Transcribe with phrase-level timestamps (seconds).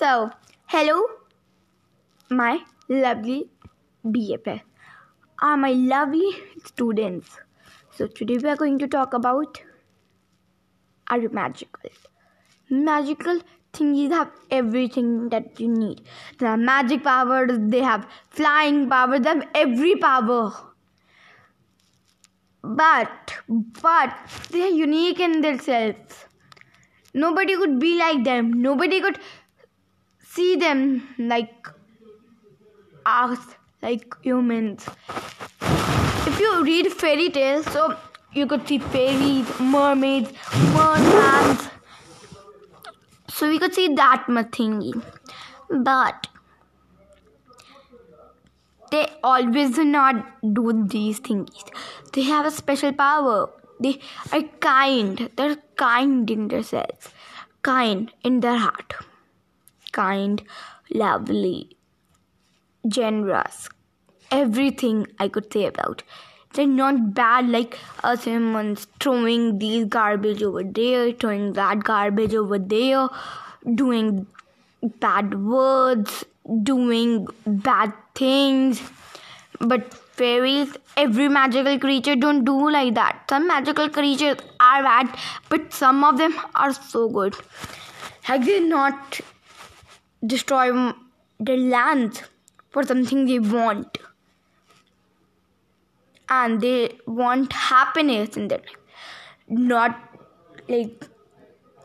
[0.00, 0.30] So,
[0.66, 0.98] hello,
[2.30, 3.50] my lovely
[4.02, 4.62] BFF,
[5.42, 6.30] are my lovely
[6.64, 7.36] students.
[7.90, 9.60] So, today we are going to talk about
[11.08, 11.90] are you magical.
[12.70, 13.42] Magical
[13.74, 16.00] thingies have everything that you need.
[16.38, 20.50] They have magic powers, they have flying powers, they have every power.
[22.62, 23.34] But,
[23.82, 24.16] but
[24.50, 26.24] they are unique in themselves.
[27.12, 28.62] Nobody could be like them.
[28.62, 29.18] Nobody could
[30.34, 30.80] see them
[31.18, 31.68] like
[33.04, 33.38] us,
[33.82, 34.88] like humans.
[35.60, 37.96] If you read fairy tales, so
[38.32, 40.30] you could see fairies, mermaids,
[40.76, 41.70] mermans.
[43.28, 45.02] So we could see that much thingy.
[45.68, 46.28] But
[48.90, 51.64] they always do not do these things.
[52.12, 53.48] They have a special power.
[53.78, 54.00] They
[54.32, 55.30] are kind.
[55.36, 57.08] They're kind in themselves,
[57.62, 58.94] kind in their heart,
[59.92, 60.42] kind,
[60.92, 61.76] lovely,
[62.86, 63.68] generous.
[64.30, 66.02] Everything I could say about.
[66.52, 72.34] They're not bad like uh, us humans throwing these garbage over there, throwing that garbage
[72.34, 73.08] over there,
[73.74, 74.26] doing
[74.98, 76.24] bad words,
[76.64, 78.82] doing bad things.
[79.60, 83.26] But fairies, every magical creature don't do like that.
[83.28, 85.16] Some magical creatures are bad,
[85.48, 87.36] but some of them are so good.
[88.28, 89.20] Like they not
[90.24, 90.92] destroy
[91.38, 92.22] the lands
[92.70, 93.98] for something they want.
[96.28, 98.76] And they want happiness in their life.
[99.48, 99.98] Not
[100.68, 101.04] like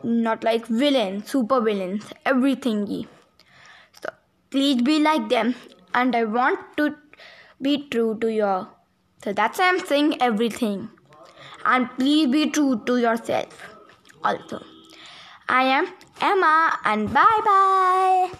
[0.04, 3.08] not like villains, super villains, everything.
[4.00, 4.10] So
[4.52, 5.56] please be like them.
[5.96, 6.96] And I want to
[7.62, 8.68] be true to your.
[9.24, 10.90] So that's why I'm saying everything.
[11.66, 13.70] And please be true to yourself
[14.24, 14.62] also.
[15.48, 15.88] I am
[16.22, 18.32] Emma and bye bye.